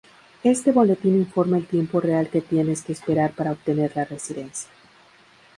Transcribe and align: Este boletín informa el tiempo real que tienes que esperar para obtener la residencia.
Este 0.43 0.71
boletín 0.71 1.15
informa 1.15 1.57
el 1.57 1.67
tiempo 1.67 1.99
real 2.01 2.27
que 2.27 2.41
tienes 2.41 2.81
que 2.81 2.93
esperar 2.93 3.33
para 3.33 3.51
obtener 3.51 3.91
la 3.95 4.03
residencia. 4.03 4.71